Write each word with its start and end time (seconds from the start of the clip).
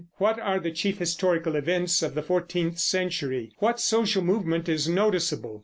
What 0.17 0.39
are 0.39 0.59
the 0.59 0.71
chief 0.71 0.97
historical 0.97 1.55
events 1.55 2.01
of 2.01 2.15
the 2.15 2.23
fourteenth 2.23 2.79
century? 2.79 3.51
What 3.59 3.79
social 3.79 4.23
movement 4.23 4.67
is 4.67 4.89
noticeable? 4.89 5.59